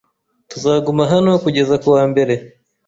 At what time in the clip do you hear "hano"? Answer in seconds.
1.13-1.31